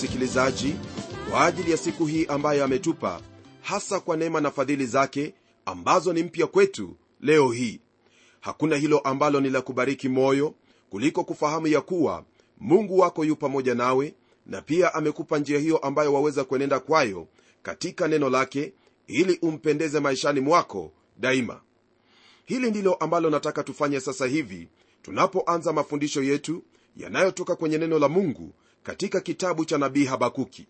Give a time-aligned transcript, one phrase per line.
[0.00, 0.74] msikilizaji
[1.30, 3.20] kwa ajili ya siku hii ambayo ametupa
[3.60, 7.80] hasa kwa neema na fadhili zake ambazo ni mpya kwetu leo hii.
[8.40, 10.54] Hakuna hilo ambalo ni la kubariki moyo
[10.90, 12.24] kuliko kufahamu ya kuwa
[12.60, 14.14] mungu wako yu pamoja nawe
[14.46, 17.26] na pia amekupa njia hiyo ambayo waweza kuenenda kwayo
[17.62, 18.72] katika neno lake
[19.06, 21.60] ili umpendeze maishani mwako daima.
[22.44, 24.68] Hili ndilo ambalo nataka tufanye sasa hivi
[25.02, 26.62] tunapoanza mafundisho yetu
[26.96, 30.66] yanayotoka kwenye neno la mungu katika kitabu cha nabii habakuki.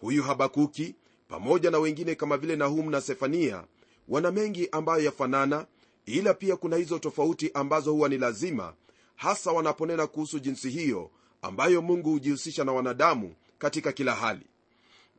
[0.00, 0.94] Huyu habakuki
[1.28, 3.64] pamoja na wengine kama vile nahum na sefania
[4.08, 5.66] wana mengi ambayo yafanana
[6.06, 8.74] ila pia kuna hizo tofauti ambazo huwa ni lazima
[9.16, 11.10] hasa wanaponena kuhusu jinsi hiyo
[11.42, 14.46] ambayo mungu hujihusisha na wanadamu katika kila hali.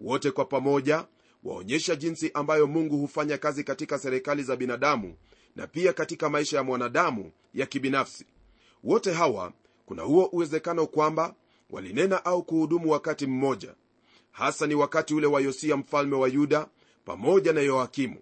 [0.01, 1.05] Wote kwa pamoja
[1.43, 5.16] waonyesha jinsi ambayo mungu hufanya kazi katika serikali za binadamu
[5.55, 8.25] na pia katika maisha ya mwanadamu ya kibinafsi.
[8.83, 9.53] Wote hawa
[9.85, 11.35] kuna huo uwezekano kwamba
[11.72, 13.75] walinena au kuhudumu wakati mmoja
[14.31, 16.67] hasa ni wakati ule wa yosia mfalme wa yuda
[17.05, 18.17] pamoja na yoakimu.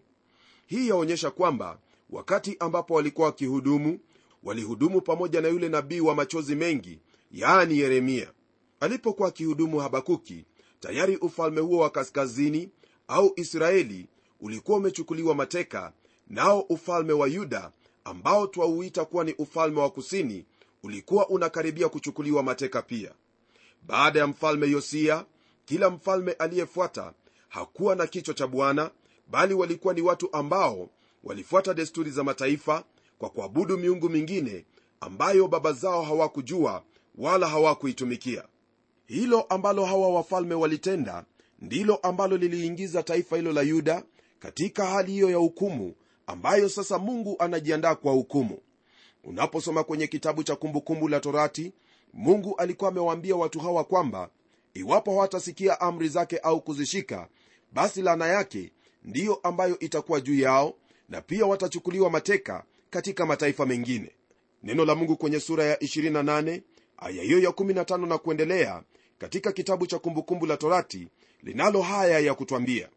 [0.66, 4.00] Hii yaonyesha kwamba wakati ambapo walikuwa wakihudumu
[4.44, 7.00] walihudumu pamoja na yule nabii wa machozi mengi
[7.32, 8.32] yaani yeremia.
[8.80, 10.46] Alipokuwa akihudumu habakuki
[10.80, 12.70] tayari ufalme huo wa kaskazini
[13.08, 14.08] au israeli
[14.42, 15.94] ulikuwa umechukuliwa mateka
[16.28, 17.72] nao ufalme wa yuda
[18.04, 20.46] ambao twauita kuwa ni ufalme wa kusini
[20.84, 23.12] ulikuwa unakaribia kuchukuliwa mateka pia
[23.84, 25.26] baada ya mfalme yosia
[25.66, 27.14] kila mfalme aliyefuata
[27.50, 28.92] hakuwa na kichwa cha bwana
[29.28, 30.90] bali walikuwa ni watu ambao
[31.24, 32.84] walifuata desturi za mataifa
[33.18, 34.66] kwa kuabudu miungu mingine
[35.02, 36.84] ambayo baba zao hawakujua
[37.18, 38.44] wala hawakuitumikia.
[39.08, 41.26] Hilo ambalo hawa wafalme walitenda
[41.60, 44.04] ndilo ambalo liliingiza taifa hilo la yuda
[44.40, 45.96] katika hali hiyo ya hukumu
[46.28, 48.60] ambayo sasa mungu anajiandaa kwa hukumu.
[49.24, 51.74] Unaposoma kwenye kitabu cha kumbukumbu la torati
[52.14, 54.30] mungu alikuwa amewaambia watu hawa kwamba
[54.74, 57.28] iwapo hawatasikia amri zake au kuzishika
[57.74, 58.72] basi laana yake
[59.04, 60.74] ndiyo ambayo itakuwa juu yao
[61.10, 64.12] na pia watachukuliwa mateka katika mataifa mengine.
[64.64, 66.62] Neno la mungu kwenye sura ya 28
[66.98, 68.84] aya hiyo ya 15 na kuendelea
[69.18, 71.08] katika kitabu cha kumbukumbu la torati
[71.44, 72.90] linalo haya ya kutwambia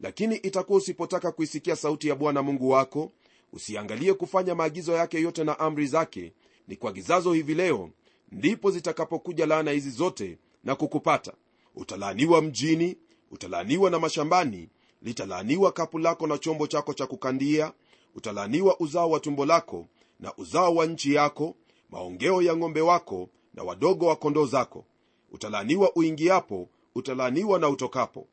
[0.00, 3.12] lakini itakuwa usipotaka kuisikia sauti ya bwana mungu wako
[3.52, 6.32] usiangalie kufanya maagizo yake yote na amri zake
[6.68, 7.90] ni kuagizazo hivi leo
[8.32, 11.32] ndipo zitakapokuja laana hizi zote na kukupata.
[11.76, 12.96] Utalaaniwa mjini
[13.30, 14.68] utalaaniwa na mashambani
[15.02, 17.72] litalaaniwa kapu lako na chombo chako cha kukandia
[18.14, 19.86] utalaaniwa uzao wa tumbo lako
[20.20, 21.56] na uzao wa nchi yako
[21.90, 24.84] maongeo ya ng'ombe wako na wadogo wa kondoo zako.
[25.32, 28.26] Utalaaniwa uingiapo utalaaniwa na utokapo.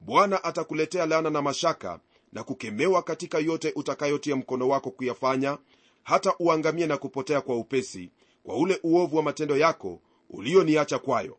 [0.00, 2.00] Bwana atakuletea laana na mashaka
[2.32, 5.58] na kukemewa katika yote utakayotia mkono wako kuyafanya
[6.02, 8.10] hata uangamie na kupotea kwa upesi
[8.44, 10.00] kwa ule uovu wa matendo yako
[10.30, 11.36] ulioniacha kwayo.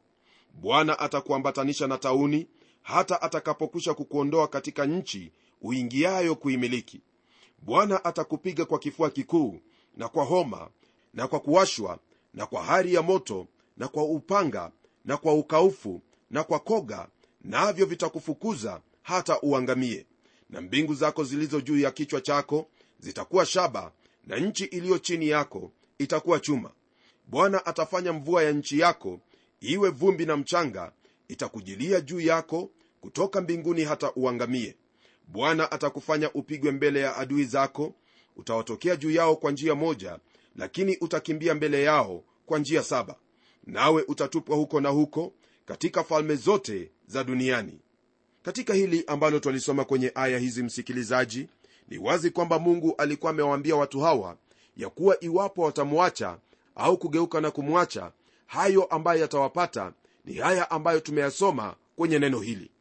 [0.53, 2.47] Bwana atakuambatanisha na tauni
[2.81, 7.01] hata atakapokwisha kukuondoa katika nchi uingiayo kuimiliki.
[7.61, 9.59] Bwana atakupiga kwa kifua kikuu
[9.97, 10.69] na kwa homa
[11.13, 11.99] na kwa kuwashwa
[12.33, 14.71] na kwa hari ya moto na kwa upanga
[15.05, 17.07] na kwa ukaufu na kwa koga
[17.41, 20.05] navyo vitakufukuza hata uangamie.
[20.49, 22.67] Na mbingu zako zilizo juu ya kichwa chako
[22.99, 23.91] zitakuwa shaba
[24.27, 26.71] na nchi iliyo chini yako itakuwa chuma
[27.27, 29.19] bwana atafanya mvua ya nchi yako
[29.59, 30.91] iwe vumbi na mchanga
[31.27, 32.71] itakujilia juu yako
[33.01, 34.75] kutoka mbinguni hata uangamie.
[35.27, 37.93] Bwana atakufanya upigwe mbele ya adui zako
[38.35, 40.19] utawatokea juu yao kwa njia moja
[40.55, 43.15] lakini utakimbia mbele yao kwa njia saba.
[43.67, 45.33] Nawe utatupwa huko na huko
[45.65, 47.79] katika falme zote za duniani.
[48.43, 51.47] Katika hili ambalo twalisoma kwenye aya hizi msikilizaji
[51.87, 54.37] ni wazi kwamba mungu alikuwa amewaambia watu hawa
[54.77, 56.37] ya kuwa iwapo watamwacha
[56.75, 58.11] au kugeuka na kumwacha
[58.45, 59.93] hayo ambayo yatawapata
[60.25, 62.71] ni haya ambayo tumeyasoma kwenye neno hili.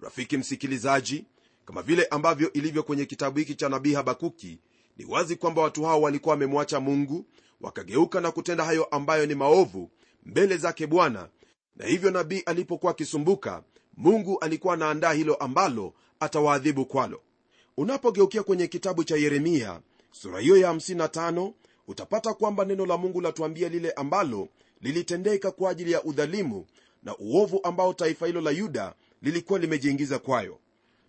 [0.00, 1.24] Rafiki msikilizaji
[1.64, 4.58] kama vile ambavyo ilivyo kwenye kitabu hiki cha nabii habakuki
[4.96, 7.24] ni wazi kwamba watu hao walikuwa wamemwacha mungu
[7.60, 9.90] wakageuka na kutenda hayo ambayo ni maovu
[10.26, 11.28] mbele zake bwana.
[11.76, 13.62] Na hivyo nabii alipokuwa akisumbuka
[13.96, 17.20] mungu alikuwa anaandaa hilo ambalo atawaadhibu kwalo.
[17.76, 19.80] Unapogeukia kwenye kitabu cha yeremia
[20.12, 21.52] sura hiyo ya 55
[21.90, 24.48] utapata kwamba neno la mungu latuambia lile ambalo
[24.80, 26.66] lilitendeka kwa ajili ya udhalimu
[27.02, 30.58] na uovu ambao taifa hilo la yuda lilikuwa limejiingiza kwayo.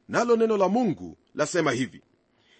[0.08, 2.02] Nalo neno la mungu lasema hivi.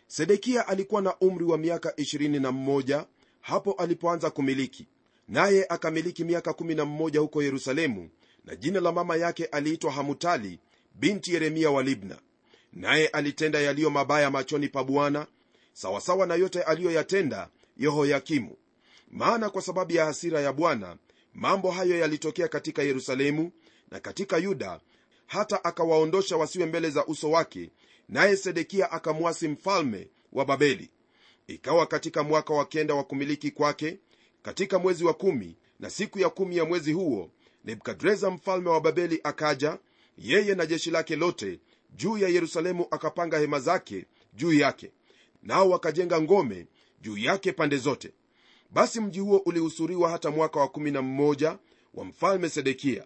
[0.08, 3.06] Sedekia alikuwa na umri wa miaka 21
[3.42, 4.88] hapo alipoanza kumiliki.
[5.28, 8.10] Naye akamiliki miaka 11 huko yerusalemu
[8.46, 10.60] na jina la mama yake aliitwa hamutali
[10.96, 12.18] binti yeremia wa libna.
[12.74, 15.28] Naye alitenda yaliyo mabaya machoni pa bwana
[15.74, 17.50] sawasawa na yote aliyoyatenda
[17.84, 18.56] yehoyakimu.
[19.12, 20.98] Maana kwa sababu ya hasira ya bwana
[21.34, 23.52] mambo hayo yalitokea katika yerusalemu
[23.92, 24.80] na katika yuda
[25.28, 27.70] hata akawaondosha wasiwe mbele za uso wake
[28.10, 30.90] naye sedekia akamwasi mfalme wa babeli.
[31.48, 34.00] Ikawa katika mwaka wa kenda wa kumiliki kwake
[34.42, 37.32] katika mwezi wa kumi na siku ya kumi ya mwezi huo
[37.66, 39.78] nebukadreza mfalme wa babeli akaja
[40.18, 41.60] yeye na jeshi lake lote
[41.96, 44.92] juu ya yerusalemu akapanga hema zake juu yake.
[45.44, 46.68] Nao wakajenga ngome
[47.02, 48.12] juu yake pande zote.
[48.72, 51.58] Basi mji huo ulihusuriwa hata mwaka wa 11
[51.94, 53.06] wa mfalme sedekia.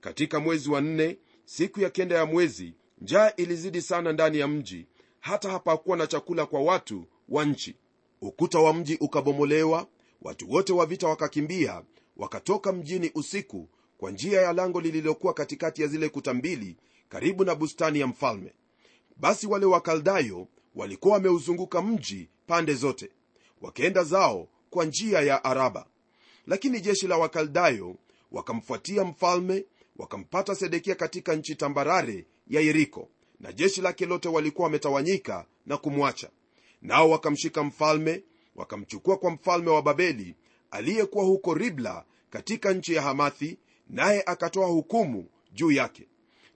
[0.00, 4.86] Katika mwezi wa nne siku ya kenda ya mwezi njaa ilizidi sana ndani ya mji
[5.20, 7.76] hata hapakuwa na chakula kwa watu wa nchi.
[8.20, 9.86] Ukuta wa mji ukabomolewa
[10.22, 11.82] watu wote wa vita wakakimbia
[12.16, 13.68] wakatoka mjini usiku
[13.98, 16.76] kwa njia ya lango lililokuwa katikati ya zile kuta mbili
[17.08, 18.52] karibu na bustani ya mfalme.
[19.16, 23.10] Basi wale wakaldayo walikuwa wameuzunguka mji pande zote
[23.60, 25.86] wakaenda zao kwa njia ya araba.
[26.46, 27.96] Lakini jeshi la wakaldayo
[28.32, 29.64] wakamfuatia mfalme
[29.96, 33.08] wakampata sedekia katika nchi tambarare ya yeriko
[33.40, 36.30] na jeshi lake lote walikuwa wametawanyika na kumwacha.
[36.82, 38.22] Nao wakamshika mfalme
[38.54, 40.34] wakamchukua kwa mfalme wa babeli
[40.70, 43.58] aliyekuwa huko ribla katika nchi ya hamathi
[43.88, 46.08] naye akatoa hukumu juu yake.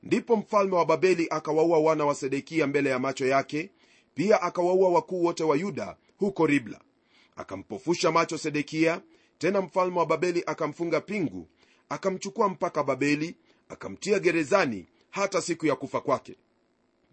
[0.02, 3.70] Ndipo mfalme wa babeli akawaua wana wa sedekia mbele ya macho yake
[4.14, 6.80] pia akawaua wakuu wote wa yuda huko ribla
[7.40, 9.02] akampofusha macho sedekia
[9.38, 11.48] tena mfalme wa babeli akamfunga pingu
[11.88, 13.36] akamchukua mpaka babeli
[13.68, 16.36] akamtia gerezani hata siku ya kufa kwake.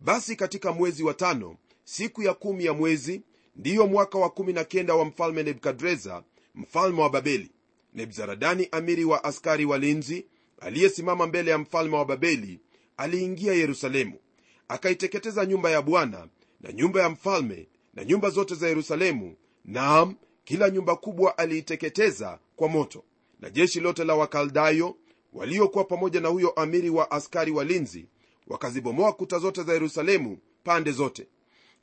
[0.02, 3.22] Basi katika mwezi wa tano siku ya kumi ya mwezi
[3.56, 6.24] ndiyo mwaka wa kumi na kenda wa mfalme nebukadreza
[6.56, 7.52] mfalme wa babeli.
[7.94, 10.26] Nebzaradani amiri wa askari walinzi
[10.60, 12.60] aliyesimama mbele ya mfalme wa babeli
[12.98, 14.20] aliingia yerusalemu.
[14.68, 16.28] Akaiteketeza nyumba ya bwana
[16.62, 19.36] na nyumba ya mfalme na nyumba zote za yerusalemu
[19.68, 23.04] naam kila nyumba kubwa aliiteketeza kwa moto.
[23.40, 24.96] Na jeshi lote la wakaldayo
[25.34, 28.08] waliokuwa pamoja na huyo amiri wa askari walinzi
[28.48, 31.28] wakazibomoa kuta zote za yerusalemu pande zote.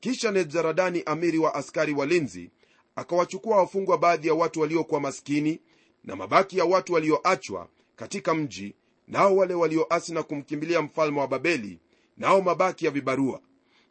[0.00, 2.50] Kisha nebzaradani amiri wa askari walinzi
[2.96, 5.60] akawachukua wafungwa baadhi ya watu waliokuwa maskini
[6.04, 8.74] na mabaki ya watu walioachwa katika mji
[9.08, 11.78] nao wale walioasi na kumkimbilia mfalme wa babeli
[12.16, 13.40] nao mabaki ya vibarua.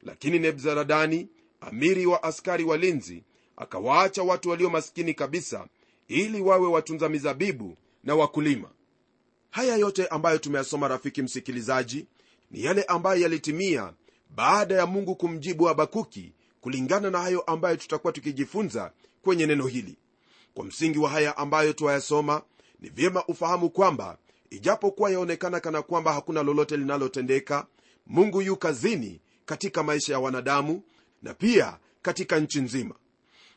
[0.02, 1.30] Lakini nebzaradani
[1.62, 3.24] amiri wa askari walinzi
[3.58, 5.68] akawaacha watu walio maskini kabisa
[6.08, 8.70] ili wawe watunza mizabibu na wakulima.
[9.50, 12.06] Haya yote ambayo tumeyasoma rafiki msikilizaji
[12.52, 13.94] ni yale ambayo yalitimia
[14.36, 18.92] baada ya mungu kumjibu habakuki kulingana na hayo ambayo tutakuwa tukijifunza
[19.22, 19.98] kwenye neno hili.
[20.54, 22.42] Kwa msingi wa haya ambayo twayasoma
[22.80, 24.18] ni vyema ufahamu kwamba
[24.50, 27.68] ijapokuwa yaonekana kana kwamba hakuna lolote linalotendeka
[28.08, 30.84] mungu yu kazini katika maisha ya wanadamu
[31.22, 32.96] na pia katika nchi nzima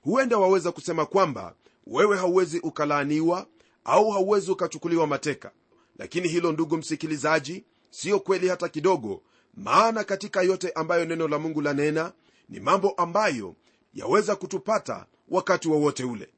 [0.07, 1.55] huenda waweza kusema kwamba
[1.87, 3.47] wewe hauwezi ukalaaniwa
[3.85, 5.53] au hauwezi ukachukuliwa mateka.
[5.99, 9.23] Lakini hilo ndugu msikilizaji siyo kweli hata kidogo
[9.55, 12.13] maana katika yote ambayo neno la mungu lanena
[12.49, 13.57] ni mambo ambayo
[13.95, 16.29] yaweza kutupata wakati wowote wa ule.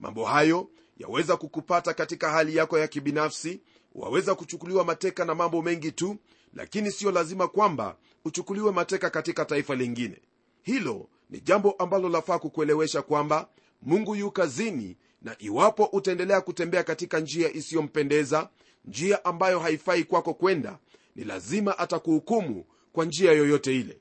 [0.00, 0.68] Mambo hayo
[0.98, 3.60] yaweza kukupata katika hali yako ya kibinafsi
[3.94, 6.16] waweza kuchukuliwa mateka na mambo mengi tu
[6.54, 10.18] lakini siyo lazima kwamba uchukuliwe mateka katika taifa lingine.
[10.62, 13.48] Hilo ni jambo ambalo lafaa kukuelewesha kwamba
[13.82, 18.48] mungu yu kazini na iwapo utaendelea kutembea katika njia isiyompendeza
[18.84, 20.78] njia ambayo haifai kwako kwenda
[21.16, 24.00] ni lazima atakuhukumu kwa njia yoyote ile.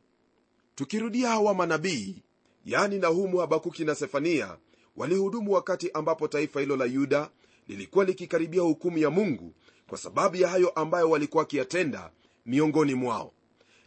[0.75, 2.24] Tukirudia hawa manabii
[2.65, 4.58] yani nahumu habakuki na sefania
[4.96, 7.30] walihudumu wakati ambapo taifa hilo la yuda
[7.68, 9.53] lilikuwa likikaribia hukumu ya mungu
[9.88, 12.12] kwa sababu ya hayo ambayo walikuwa wakiyatenda
[12.46, 13.34] miongoni mwao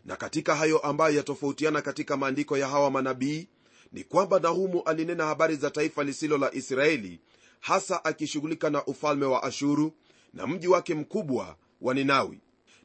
[0.07, 3.49] na katika hayo ambayo yatofautiana katika maandiko ya hawa manabii
[3.93, 7.21] ni kwamba nahumu alinena habari za taifa lisilo la israeli
[7.61, 9.93] hasa akishughulika na ufalme wa ashuru
[10.35, 12.39] na mji wake mkubwa wa ninawi.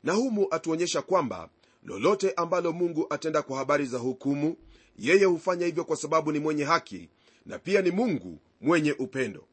[0.04, 1.50] Nahumu atuonyesha kwamba
[1.84, 4.58] lolote ambalo mungu atenda kwa habari za hukumu
[4.98, 7.10] yeye hufanya hivyo kwa sababu ni mwenye haki
[7.46, 9.44] na pia ni mungu mwenye upendo.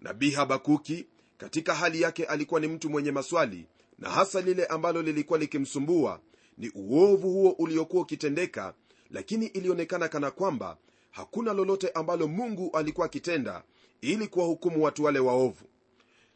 [0.00, 1.06] Nabii habakuki
[1.38, 3.66] katika hali yake alikuwa ni mtu mwenye maswali
[3.98, 6.20] na hasa lile ambalo lilikuwa likimsumbua
[6.58, 8.74] ni uovu huo uliokuwa ukitendeka
[9.10, 10.76] lakini ilionekana kana kwamba
[11.10, 13.62] hakuna lolote ambalo mungu alikuwa akitenda
[14.00, 15.64] ili kuwahukumu watu wale waovu.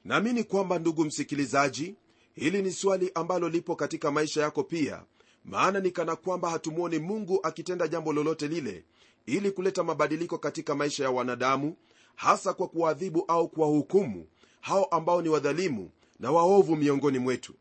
[0.05, 1.95] Naamini kwamba ndugu msikilizaji
[2.35, 5.03] hili ni swali ambalo lipo katika maisha yako pia
[5.45, 8.85] maana ni kana kwamba hatumwoni mungu akitenda jambo lolote lile
[9.27, 11.77] ili kuleta mabadiliko katika maisha ya wanadamu
[12.17, 14.27] hasa kwa kuwaadhibu au kuwahukumu
[14.61, 17.55] hao ambao ni wadhalimu na waovu miongoni mwetu.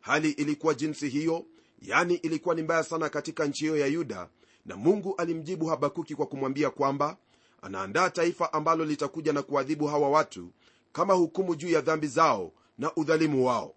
[0.00, 1.44] Hali ilikuwa jinsi hiyo
[1.82, 4.28] yani ilikuwa ni mbaya sana katika nchi hiyo ya yuda
[4.66, 7.16] na mungu alimjibu habakuki kwa kumwambia kwamba
[7.62, 10.52] anaandaa taifa ambalo litakuja na kuadhibu hawa watu
[10.92, 13.74] kama hukumu juu ya dhambi zao na udhalimu wao.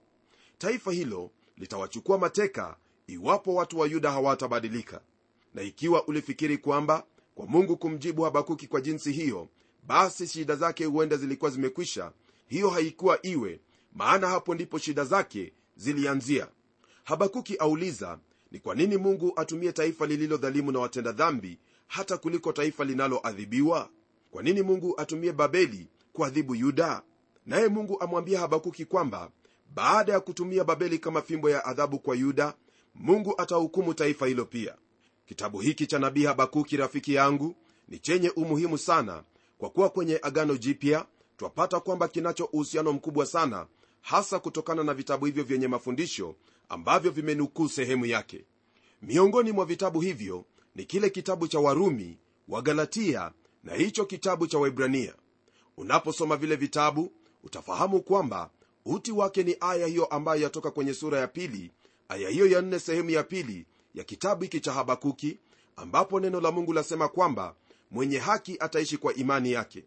[0.58, 2.76] Taifa hilo litawachukua mateka
[3.08, 5.02] iwapo watu wa yuda hawatabadilika.
[5.54, 7.04] Na ikiwa ulifikiri kwamba
[7.36, 9.48] kwa mungu kumjibu habakuki kwa jinsi hiyo
[9.84, 12.12] basi shida zake huenda zilikuwa zimekwisha
[12.48, 13.60] hiyo haikuwa iwe
[13.94, 16.48] maana hapo ndipo shida zake zilianzia
[17.10, 18.20] habakuki auliza
[18.52, 23.90] ni kwa nini mungu atumie taifa lililodhalimu na watenda dhambi hata kuliko taifa linaloadhibiwa?
[24.32, 27.02] Kwa nini mungu atumie babeli kuadhibu yuda?
[27.46, 29.32] Naye mungu amwambia habakuki kwamba
[29.76, 32.54] baada ya kutumia babeli kama fimbo ya adhabu kwa yuda
[32.96, 34.76] mungu atahukumu taifa hilo pia.
[35.26, 37.56] Kitabu hiki cha nabii habakuki rafiki yangu
[37.88, 39.24] ni chenye umuhimu sana
[39.58, 41.06] kwa kuwa kwenye agano jipya
[41.38, 43.68] twapata kwamba kinacho uhusiano mkubwa sana
[44.02, 46.36] hasa kutokana na vitabu hivyo vyenye mafundisho
[46.70, 48.46] ambavyo vimenukuu sehemu yake.
[49.02, 50.46] Miongoni mwa vitabu hivyo
[50.76, 53.32] ni kile kitabu cha warumi wagalatia
[53.64, 55.14] na hicho kitabu cha waibrania.
[55.78, 57.12] Unaposoma vile vitabu
[57.44, 58.50] utafahamu kwamba
[58.86, 61.72] uti wake ni aya hiyo ambayo yatoka kwenye sura ya pili
[62.10, 65.40] aya hiyo ya nne sehemu ya pili ya kitabu hiki cha habakuki
[65.76, 67.56] ambapo neno la mungu lasema kwamba
[67.92, 69.86] mwenye haki ataishi kwa imani yake.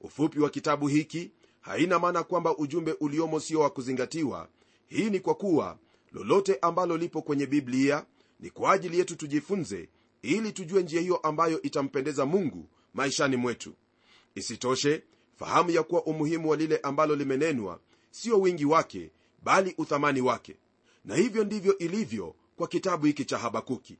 [0.00, 1.30] Ufupi wa kitabu hiki
[1.60, 4.48] haina maana kwamba ujumbe uliomo sio wa kuzingatiwa.
[4.86, 5.78] Hii ni kwa kuwa
[6.14, 8.04] lolote ambalo lipo kwenye biblia
[8.40, 9.88] ni kwa ajili yetu tujifunze
[10.22, 13.74] ili tujue njia hiyo ambayo itampendeza mungu maishani mwetu.
[14.34, 15.02] Isitoshe
[15.36, 17.80] fahamu ya kuwa umuhimu wa lile ambalo limenenwa
[18.10, 19.10] sio wingi wake
[19.42, 20.56] bali uthamani wake.
[21.04, 23.98] Na hivyo ndivyo ilivyo kwa kitabu hiki cha habakuki.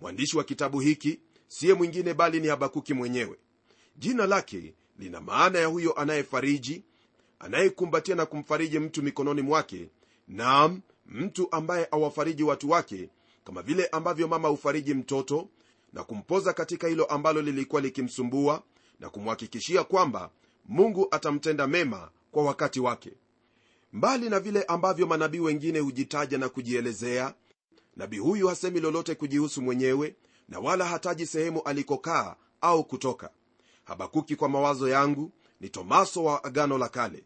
[0.00, 3.36] Mwandishi wa kitabu hiki siye mwingine bali ni habakuki mwenyewe.
[3.96, 6.82] Jina lake lina maana ya huyo anayefariji
[7.38, 9.88] anayekumbatia na kumfariji mtu mikononi mwake
[10.28, 13.08] naam mtu ambaye awafariji watu wake
[13.44, 15.48] kama vile ambavyo mama hufariji mtoto
[15.92, 18.62] na kumpoza katika hilo ambalo lilikuwa likimsumbua
[19.00, 20.30] na kumhakikishia kwamba
[20.64, 23.12] mungu atamtenda mema kwa wakati wake.
[23.92, 27.34] Mbali na vile ambavyo manabii wengine hujitaja na kujielezea
[27.96, 30.14] nabii huyu hasemi lolote kujihusu mwenyewe
[30.48, 33.30] na wala hataji sehemu alikokaa au kutoka.
[33.84, 37.24] Habakuki kwa mawazo yangu ni tomaso wa agano la kale.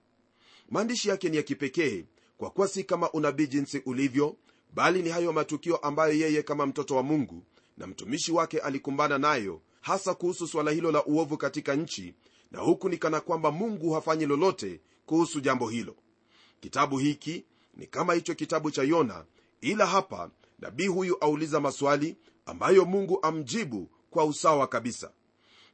[0.71, 2.05] Maandishi yake ni ya kipekee
[2.39, 4.37] kwa kuwa si kama unabii jinsi ulivyo
[4.75, 7.43] bali ni hayo matukio ambayo yeye kama mtoto wa mungu
[7.77, 12.15] na mtumishi wake alikumbana nayo hasa kuhusu swala hilo la uovu katika nchi
[12.51, 15.97] na huku ni kana kwamba mungu hafanyi lolote kuhusu jambo hilo.
[16.61, 17.45] Kitabu hiki
[17.77, 19.25] ni kama hicho kitabu cha yona
[19.61, 22.17] ila hapa nabii huyu auliza maswali
[22.47, 25.11] ambayo mungu amjibu kwa usawa kabisa.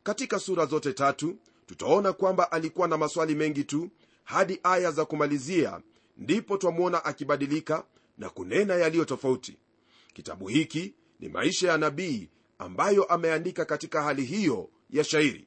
[0.02, 3.90] Katika sura zote tatu tutaona kwamba alikuwa na maswali mengi tu
[4.24, 5.80] hadi aya za kumalizia
[6.16, 7.84] ndipo twamwona akibadilika
[8.18, 9.56] na kunena yaliyo tofauti.
[10.14, 12.28] Kitabu hiki ni maisha ya nabii
[12.58, 15.46] ambayo ameandika katika hali hiyo ya shairi.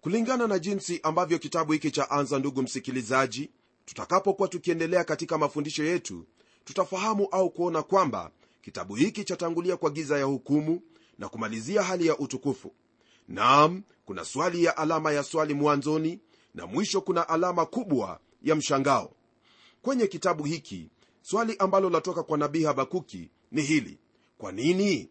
[0.00, 3.50] Kulingana na jinsi ambavyo kitabu hiki cha anza ndugu msikilizaji
[3.84, 6.26] tutakapokuwa tukiendelea katika mafundisho yetu
[6.64, 8.30] tutafahamu au kuona kwamba
[8.62, 10.82] kitabu hiki chatangulia kwa giza ya hukumu
[11.18, 12.72] na kumalizia hali ya utukufu.
[13.28, 16.20] Naam kuna swali ya alama ya swali mwanzoni
[16.54, 19.15] na mwisho kuna alama kubwa ya mshangao
[19.86, 20.90] kwenye kitabu hiki
[21.22, 23.98] swali ambalo latoka kwa nabii habakuki ni hili.
[24.38, 25.10] Kwa nini?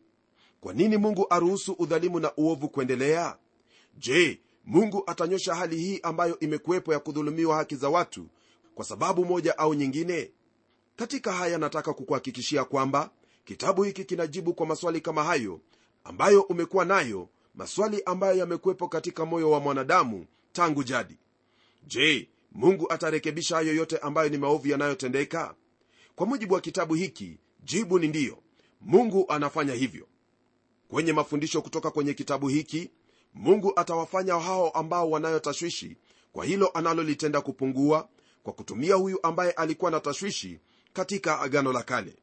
[0.62, 3.38] Kwa nini mungu aruhusu udhalimu na uovu kuendelea?
[3.98, 8.28] Je mungu atanyosha hali hii ambayo imekuwepo ya kudhulumiwa haki za watu
[8.76, 10.32] kwa sababu moja au nyingine?
[10.96, 13.10] Katika haya nataka kukuhakikishia kwamba
[13.46, 15.60] kitabu hiki kinajibu kwa maswali kama hayo
[16.04, 21.18] ambayo umekuwa nayo maswali ambayo yamekuwepo katika moyo wa mwanadamu tangu jadi.
[21.88, 25.56] Je mungu atarekebisha hayo yote ambayo ni maovu yanayotendeka?
[26.16, 28.38] Kwa mujibu wa kitabu hiki jibu ni ndiyo.
[28.82, 30.08] Mungu anafanya hivyo.
[30.88, 32.92] Kwenye mafundisho kutoka kwenye kitabu hiki
[33.34, 35.98] mungu atawafanya hao ambao wanayo tashwishi
[36.32, 38.10] kwa hilo analolitenda kupungua
[38.44, 40.60] kwa kutumia huyu ambaye alikuwa na tashwishi
[40.94, 42.16] katika agano la kale.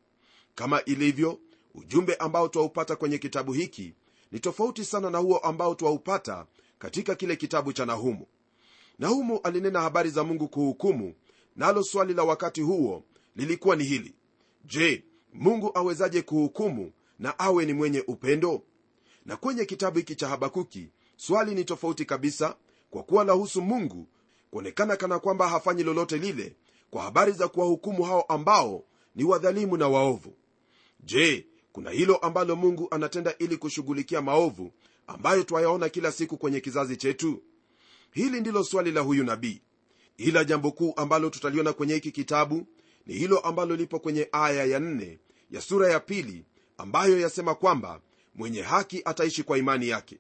[0.55, 1.39] Kama ilivyo
[1.75, 3.95] ujumbe ambao twaupata kwenye kitabu hiki
[4.33, 6.47] ni tofauti sana na huo ambao twaupata
[6.79, 8.27] katika kile kitabu cha nahumu
[8.99, 11.15] nahumu alinena habari za mungu kuhukumu
[11.57, 13.05] nalo swali la wakati huo
[13.37, 14.15] lilikuwa ni hili.
[14.65, 18.63] Je mungu awezaje kuhukumu na awe ni mwenye upendo?
[19.27, 22.57] Na kwenye kitabu hiki cha habakuki swali ni tofauti kabisa
[22.91, 24.07] kwa kuwa lahusu mungu
[24.51, 26.57] kuonekana kana kwamba hafanyi lolote lile
[26.91, 28.85] kwa habari za kuwahukumu hao ambao
[29.15, 30.35] ni wadhalimu na waovu.
[31.01, 34.73] Je kuna hilo ambalo mungu anatenda ili kushughulikia maovu
[35.07, 37.43] ambayo twayaona kila siku kwenye kizazi chetu
[38.13, 39.63] hili ndilo swali la huyu nabii.
[40.17, 42.67] Ila jambo kuu ambalo tutaliona kwenye hiki kitabu
[43.07, 45.19] ni hilo ambalo lipo kwenye aya ya nne
[45.51, 46.45] ya sura ya pili
[46.79, 48.01] ambayo yasema kwamba
[48.35, 50.19] mwenye haki ataishi kwa imani yake.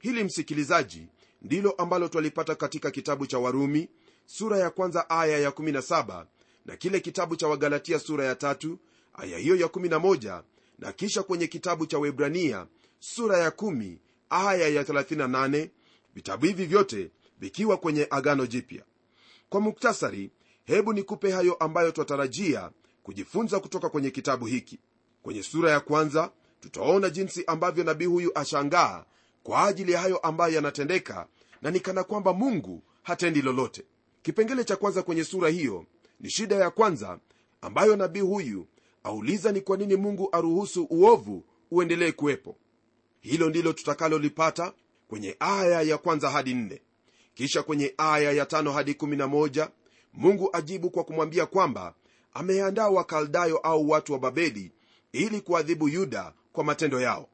[0.00, 1.06] Hili msikilizaji
[1.42, 3.88] ndilo ambalo twalipata katika kitabu cha warumi
[4.26, 6.26] sura ya kwanza aya ya 17
[6.66, 8.78] na kile kitabu cha wagalatia sura ya tatu
[9.14, 10.42] aya hiyo ya 11
[10.78, 12.66] na kisha kwenye kitabu cha webrania
[13.00, 13.96] sura ya 1
[14.30, 15.68] aya ya 38
[16.14, 18.82] vitabu hivi vyote vikiwa kwenye agano jipya.
[19.48, 20.30] Kwa muktasari
[20.64, 22.70] hebu nikupe hayo ambayo twatarajia
[23.02, 24.78] kujifunza kutoka kwenye kitabu hiki.
[25.22, 29.04] Kwenye sura ya kwanza tutaona jinsi ambavyo nabii huyu ashangaa
[29.42, 31.26] kwa ajili ya hayo ambayo yanatendeka
[31.62, 33.84] na ni kana kwamba mungu hatendi lolote.
[34.22, 35.86] Kipengele cha kwanza kwenye sura hiyo
[36.20, 37.18] ni shida ya kwanza
[37.60, 38.66] ambayo nabii huyu
[39.04, 42.56] auliza ni kwa nini mungu aruhusu uovu uendelee kuwepo.
[43.20, 44.72] Hilo ndilo tutakalolipata
[45.08, 46.82] kwenye aya ya kwanza hadi nne
[47.34, 49.68] kisha kwenye aya ya tano hadi 11
[50.12, 51.94] mungu ajibu kwa kumwambia kwamba
[52.32, 54.72] ameandaa wakaldayo au watu wa babeli
[55.12, 57.28] ili kuadhibu yuda kwa matendo yao.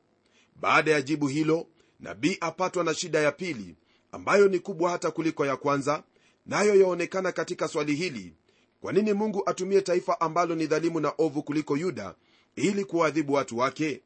[0.56, 1.66] Baada ya jibu hilo
[2.00, 3.76] nabii apatwa na shida ya pili
[4.12, 6.02] ambayo ni kubwa hata kuliko ya kwanza
[6.46, 8.34] nayo yaonekana katika swali hili
[8.80, 12.14] kwa nini mungu atumie taifa ambalo ni dhalimu na ovu kuliko yuda
[12.56, 14.02] ili kuwaadhibu watu wake?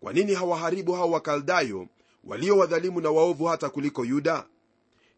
[0.00, 1.86] Kwa nini hawaharibu hao wakaldayo
[2.24, 4.46] walio wadhalimu na waovu hata kuliko yuda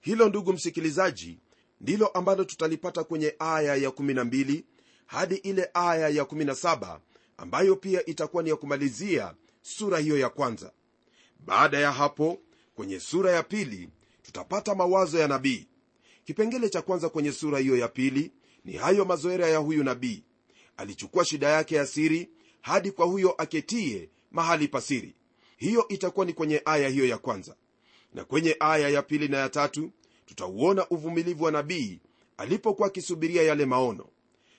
[0.01, 1.39] hilo ndugu msikilizaji
[1.81, 4.63] ndilo ambalo tutalipata kwenye aya ya 12
[5.07, 6.99] hadi ile aya ya 17
[7.37, 10.73] ambayo pia itakuwa ni ya kumalizia sura hiyo ya kwanza.
[11.41, 12.39] Baada ya hapo
[12.75, 13.89] kwenye sura ya pili
[14.23, 15.67] tutapata mawazo ya nabii.
[16.25, 18.33] Kipengele cha kwanza kwenye sura hiyo ya pili
[18.65, 20.25] ni hayo mazoera ya huyu nabii.
[20.77, 25.15] Alichukua shida yake ya siri hadi kwa huyo aketie mahali pasiri
[25.57, 27.57] hiyo itakuwa ni kwenye aya hiyo ya kwanza.
[28.15, 29.91] Na kwenye aya ya pili na ya tatu
[30.35, 32.01] tutauona uvumilivu wa nabii
[32.37, 34.07] alipokuwa akisubiria yale maono.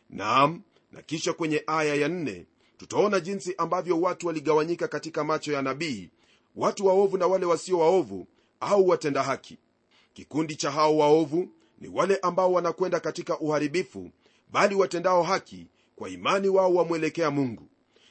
[0.09, 2.45] Naam na kisha kwenye aya ya nne
[2.77, 6.09] tutaona jinsi ambavyo watu waligawanyika katika macho ya nabii
[6.55, 8.27] watu waovu na wale wasio waovu
[8.59, 9.57] au watenda haki.
[10.13, 14.09] Kikundi cha hao waovu ni wale ambao wanakwenda katika uharibifu
[14.51, 17.67] bali watendao haki kwa imani wao wamwelekea mungu.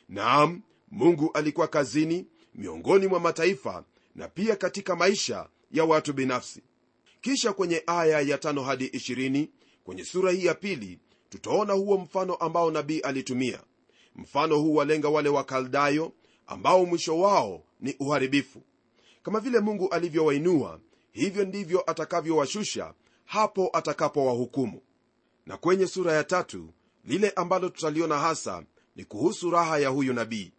[0.09, 6.62] Naam mungu alikuwa kazini miongoni mwa mataifa na pia katika maisha ya watu binafsi
[7.20, 9.48] kisha kwenye aya ya tano hadi 20
[9.85, 13.61] kwenye sura hii ya pili tutaona huo mfano ambao nabii alitumia.
[14.16, 16.12] Mfano huu walenga wale wakaldayo
[16.46, 18.62] ambao mwisho wao ni uharibifu.
[19.22, 20.80] Kama vile mungu alivyowainua
[21.12, 24.80] hivyo ndivyo atakavyowashusha hapo atakapowahukumu.
[25.46, 26.72] Na kwenye sura ya tatu
[27.04, 28.64] lile ambalo tutaliona hasa
[28.96, 30.52] ni kuhusu raha ya huyu nabii.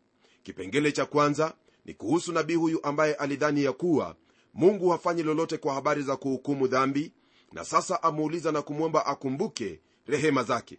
[0.43, 1.53] Kipengele cha kwanza
[1.85, 4.15] ni kuhusu nabii huyu ambaye alidhani ya kuwa
[4.53, 7.11] mungu hafanyi lolote kwa habari za kuhukumu dhambi
[7.51, 10.77] na sasa amuuliza na kumwomba akumbuke rehema zake.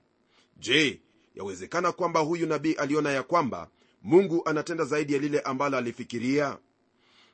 [0.57, 1.01] Je
[1.35, 3.69] yawezekana kwamba huyu nabii aliona ya kwamba
[4.03, 6.59] mungu anatenda zaidi ya lile ambalo alifikiria?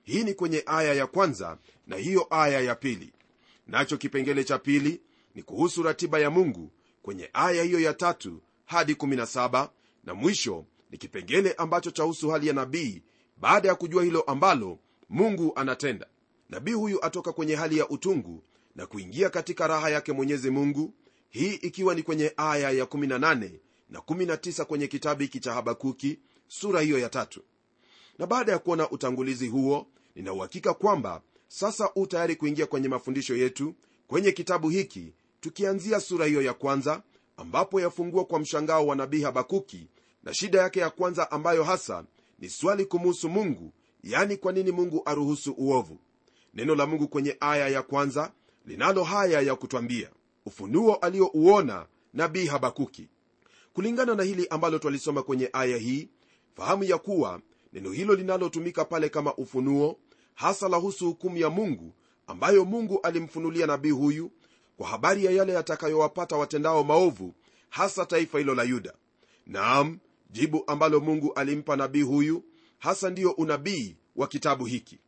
[0.05, 3.13] Hii ni kwenye aya ya kwanza na hiyo aya ya pili.
[3.67, 5.01] Nacho kipengele cha pili
[5.35, 6.71] ni kuhusu ratiba ya mungu
[7.03, 9.69] kwenye aya hiyo ya tatu hadi 17
[10.05, 13.03] na mwisho ni kipengele ambacho chahusu hali ya nabii
[13.37, 16.07] baada ya kujua hilo ambalo mungu anatenda
[16.49, 18.43] nabii huyu atoka kwenye hali ya utungu
[18.77, 20.95] na kuingia katika raha yake mwenyezi mungu
[21.29, 23.51] hii ikiwa ni kwenye aya ya 18
[23.91, 27.43] na 19 kwenye kitabu hiki cha habakuki sura hiyo ya tatu.
[28.19, 33.75] Na baada ya kuona utangulizi huo ninauhakika kwamba sasa u tayari kuingia kwenye mafundisho yetu
[34.07, 37.03] kwenye kitabu hiki tukianzia sura hiyo ya kwanza
[37.37, 39.89] ambapo yafungua kwa mshangao wa nabii habakuki
[40.23, 42.05] na shida yake ya kwanza ambayo hasa
[42.39, 45.99] ni swali kumuhusu mungu yani kwa nini mungu aruhusu uovu
[46.59, 48.33] neno la mungu kwenye aya ya kwanza
[48.67, 50.11] linalo haya ya kutwambia
[50.47, 53.09] ufunuo aliyouona nabii habakuki.
[53.73, 56.09] Kulingana na hili ambalo twalisoma kwenye aya hii
[56.57, 57.41] fahamu ya kuwa
[57.73, 59.97] neno hilo linalotumika pale kama ufunuo
[60.35, 61.93] hasa lahusu hukumu ya mungu
[62.27, 64.31] ambayo mungu alimfunulia nabii huyu
[64.77, 67.35] kwa habari ya yale yatakayowapata watendao maovu
[67.69, 68.95] hasa taifa hilo la yuda.
[69.47, 69.99] Naam
[70.31, 72.45] jibu ambalo mungu alimpa nabii huyu
[72.79, 74.99] hasa ndiyo unabii wa kitabu hiki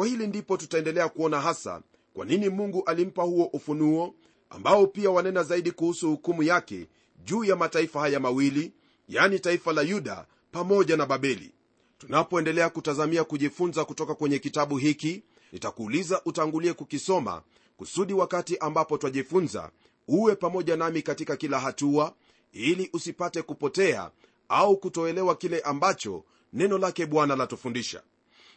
[0.00, 1.82] kwa hili ndipo tutaendelea kuona hasa
[2.14, 4.14] kwa nini mungu alimpa huo ufunuo
[4.50, 6.86] ambao pia wanena zaidi kuhusu hukumu yake
[7.24, 8.72] juu ya mataifa haya mawili
[9.08, 11.52] yani taifa la yuda pamoja na babeli.
[11.98, 17.42] Tunapoendelea kutazamia kujifunza kutoka kwenye kitabu hiki nitakuuliza utangulie kukisoma
[17.76, 19.70] kusudi wakati ambapo twajifunza
[20.08, 22.14] uwe pamoja nami katika kila hatua
[22.52, 24.10] ili usipate kupotea
[24.48, 28.02] au kutoelewa kile ambacho neno lake bwana latufundisha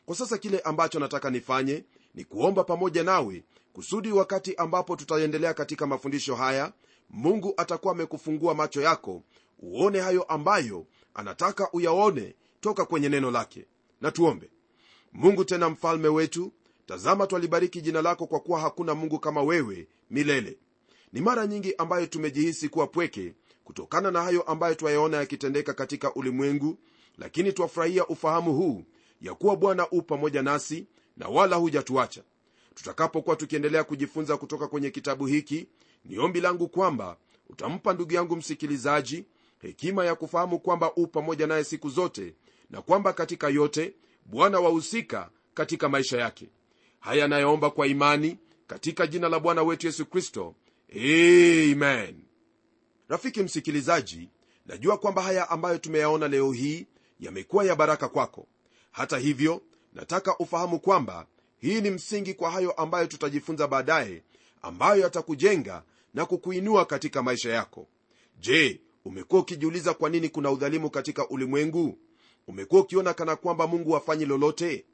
[0.06, 1.84] kwa sasa kile ambacho nataka nifanye
[2.16, 6.74] ni kuomba pamoja nawe kusudi wakati ambapo tutaendelea katika mafundisho haya
[7.10, 9.24] mungu atakuwa amekufungua macho yako
[9.60, 13.66] uone hayo ambayo anataka uyaone toka kwenye neno lake.
[14.02, 14.50] Na tuombe.
[15.14, 16.52] Mungu tena mfalme wetu
[16.86, 20.58] tazama twalibariki jina lako kwa kuwa hakuna mungu kama wewe milele.
[21.14, 26.78] Ni mara nyingi ambayo tumejihisi kuwa pweke kutokana na hayo ambayo twayaona yakitendeka katika ulimwengu
[27.18, 28.84] lakini twafurahia ufahamu huu
[29.24, 32.24] ya kuwa bwana u pamoja nasi na wala hujatuacha.
[32.76, 35.68] Tutakapokuwa tukiendelea kujifunza kutoka kwenye kitabu hiki
[36.06, 37.18] ni ombi langu kwamba
[37.50, 39.26] utampa ndugu yangu msikilizaji
[39.62, 42.36] hekima ya kufahamu kwamba u pamoja naye siku zote
[42.70, 43.94] na kwamba katika yote
[44.26, 46.50] bwana wahusika katika maisha yake.
[47.00, 50.56] Haya anayoomba kwa imani katika jina la bwana wetu yesu kristo.
[50.96, 52.16] Amen.
[53.10, 54.30] Rafiki msikilizaji
[54.66, 56.88] najua kwamba haya ambayo tumeyaona leo hii
[57.20, 58.48] yamekuwa ya baraka kwako
[58.94, 59.62] hata hivyo
[59.94, 61.26] nataka ufahamu kwamba
[61.60, 64.24] hii ni msingi kwa hayo ambayo tutajifunza baadaye
[64.62, 67.88] ambayo yatakujenga na kukuinua katika maisha yako.
[68.40, 71.98] Je umekuwa ukijiuliza kwa nini kuna udhalimu katika ulimwengu?
[72.48, 74.86] Umekuwa ukiona kana kwamba mungu hafanyi lolote?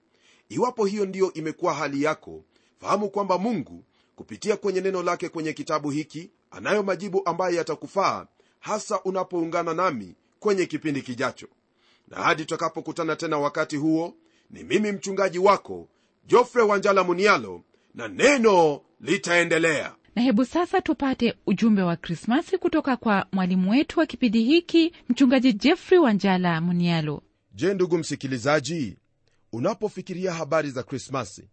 [0.49, 2.43] Iwapo hiyo ndiyo imekuwa hali yako
[2.81, 3.83] fahamu kwamba mungu
[4.15, 8.27] kupitia kwenye neno lake kwenye kitabu hiki anayo majibu ambayo yatakufaa
[8.59, 11.47] hasa unapoungana nami kwenye kipindi kijacho
[12.09, 14.13] na hadi tutakapokutana tena wakati huo
[14.49, 15.89] ni mimi mchungaji wako
[16.25, 19.95] jofre wanjala munialo na neno litaendelea.
[20.15, 25.53] Na hebu sasa tupate ujumbe wa krismasi kutoka kwa mwalimu wetu wa kipindi hiki mchungaji
[25.53, 27.23] jeffrey wanjala munialo.
[27.53, 28.97] Je ndugu msikilizaji
[29.53, 31.49] unapofikiria habari za krismasi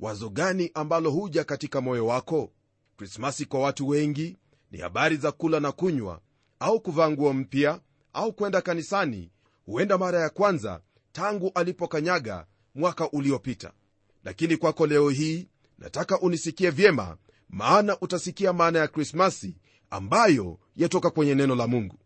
[0.00, 2.52] wazo gani ambalo huja katika moyo wako?
[2.96, 4.36] Krismasi kwa watu wengi
[4.70, 6.20] ni habari za kula na kunywa
[6.60, 7.80] au kuvaa nguo mpya
[8.12, 9.30] au kwenda kanisani
[9.66, 10.80] huenda mara ya kwanza
[11.12, 13.72] tangu alipokanyaga mwaka uliopita.
[14.24, 15.48] Lakini kwako leo hii
[15.78, 17.16] nataka unisikie vyema
[17.48, 19.56] maana utasikia maana ya krismasi
[19.90, 21.96] ambayo yatoka kwenye neno la mungu.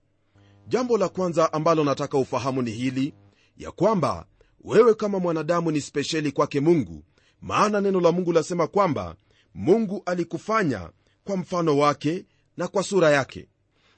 [0.68, 3.14] Jambo la kwanza ambalo nataka ufahamu ni hili
[3.56, 4.26] ya kwamba
[4.64, 7.02] wewe kama mwanadamu ni spesheli kwake mungu
[7.40, 9.16] maana neno la mungu lasema kwamba
[9.54, 10.90] mungu alikufanya
[11.24, 12.24] kwa mfano wake
[12.56, 13.48] na kwa sura yake.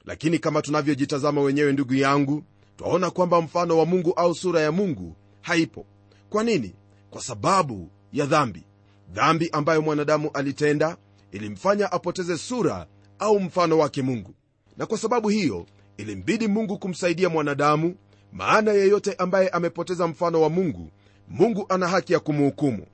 [0.05, 2.45] Lakini kama tunavyojitazama wenyewe ndugu yangu
[2.81, 5.87] twaona kwamba mfano wa mungu au sura ya mungu haipo.
[6.31, 6.75] Kwa nini?
[7.11, 8.65] Kwa sababu ya dhambi.
[9.13, 10.97] Dhambi ambayo mwanadamu alitenda
[11.33, 12.87] ilimfanya apoteze sura
[13.19, 14.35] au mfano wake mungu.
[14.77, 15.67] Na kwa sababu hiyo
[15.97, 17.95] ilimbidi mungu kumsaidia mwanadamu
[18.33, 20.91] maana yeyote ambaye amepoteza mfano wa mungu
[21.29, 22.87] mungu ana haki ya kumhukumu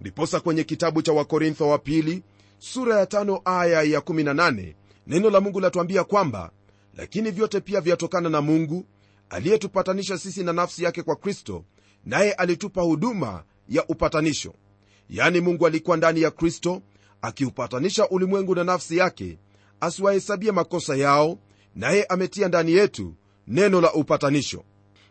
[0.00, 2.22] ndiposa kwenye kitabu cha wakorintho wa pili
[2.58, 4.74] sura ya tano aya ya 18
[5.06, 6.50] neno la mungu latuambia kwamba
[6.96, 8.84] lakini vyote pia vyatokana na mungu
[9.32, 11.64] aliyetupatanisha sisi na nafsi yake kwa kristo
[12.04, 14.54] naye alitupa huduma ya upatanisho.
[15.10, 16.82] Yani mungu alikuwa ndani ya kristo
[17.22, 19.38] akiupatanisha ulimwengu na nafsi yake
[19.80, 21.38] asiwahesabie makosa yao
[21.74, 23.14] naye ametia ndani yetu
[23.46, 24.64] neno la upatanisho.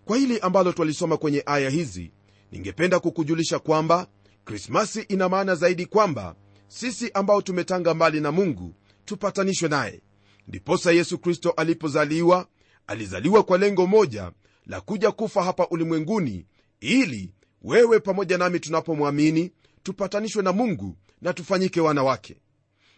[0.05, 2.11] Kwa hili ambalo twalisoma kwenye aya hizi
[2.51, 4.07] ningependa kukujulisha kwamba
[4.45, 6.35] krismasi ina maana zaidi kwamba
[6.67, 8.73] sisi ambao tumetanga mbali na mungu
[9.05, 10.01] tupatanishwe naye.
[10.47, 12.47] Ndiposa yesu kristo alipozaliwa
[12.87, 14.31] alizaliwa kwa lengo moja
[14.65, 16.45] la kuja kufa hapa ulimwenguni
[16.79, 19.51] ili wewe pamoja nami tunapomwamini
[19.83, 22.37] tupatanishwe na mungu na tufanyike wana wake.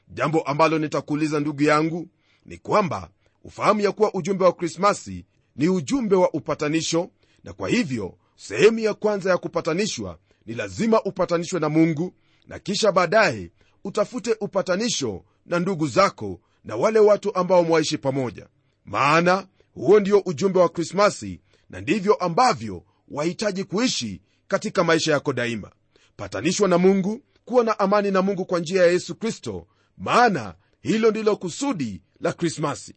[0.08, 2.08] Jambo ambalo nitakuuliza ndugu yangu
[2.46, 3.10] ni kwamba
[3.44, 7.10] ufahamu ya kuwa ujumbe wa krismasi ni ujumbe wa upatanisho
[7.44, 12.14] na kwa hivyo sehemu ya kwanza ya kupatanishwa ni lazima upatanishwe na mungu
[12.48, 13.52] na kisha baadaye
[13.84, 18.48] utafute upatanisho na ndugu zako na wale watu ambao mwaishi pamoja.
[18.86, 25.72] Maana huo ndio ujumbe wa krismasi na ndivyo ambavyo wahitaji kuishi katika maisha yako daima.
[26.16, 31.12] Patanishwa na mungu kuwa na amani na mungu kwa njia ya yesu kristo maana hilo
[31.12, 32.96] ndilo kusudi la krismasi.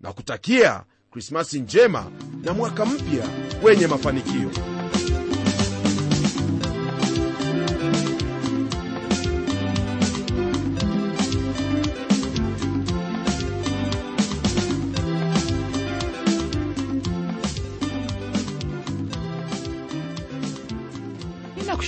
[0.00, 2.10] Na kutakia krismasi njema
[2.42, 3.28] na mwaka mpya
[3.62, 4.77] wenye mafanikio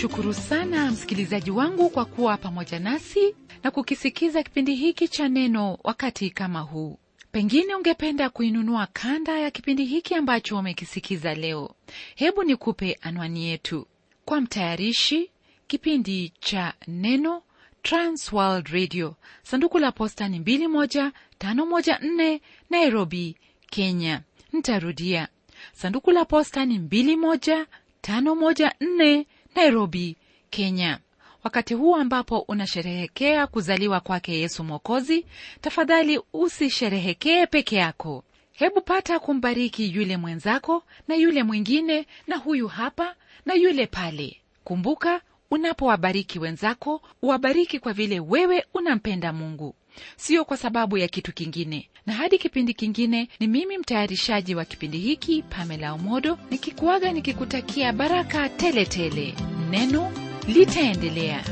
[0.00, 6.30] ninakushukuru sana msikilizaji wangu kwa kuwa pamoja nasi na kukisikiza kipindi hiki cha neno wakati
[6.30, 6.98] kama huu.
[7.32, 11.74] Pengine ungependa kuinunua kanda ya kipindi hiki ambacho umekisikiza leo.
[12.14, 13.86] Hebu nikupe anwani yetu.
[14.24, 15.30] Kwa mtayarishi
[15.66, 17.42] kipindi cha neno
[17.82, 19.14] transworld radio.
[19.42, 23.36] Sanduku la posta ni 21514 nairobi
[23.70, 24.20] kenya.
[24.52, 25.28] Ntarudia
[25.72, 30.16] sanduku la posta ni 21514 nairobi
[30.50, 30.98] kenya.
[31.44, 35.26] Wakati huu ambapo unasherehekea kuzaliwa kwake yesu mwokozi
[35.60, 38.24] tafadhali usisherehekee peke yako.
[38.52, 43.14] Hebu pata kumbariki yule mwenzako na yule mwingine na huyu hapa
[43.46, 44.36] na yule pale.
[44.64, 49.74] Kumbuka unapowabariki wenzako uwabariki kwa vile wewe unampenda mungu
[50.16, 54.98] sio kwa sababu ya kitu kingine na hadi kipindi kingine ni mimi mtayarishaji wa kipindi
[54.98, 59.34] hiki pamela omodo nikikuaga nikikutakia baraka teletele tele.
[59.70, 60.12] neno
[60.48, 61.44] litaendelea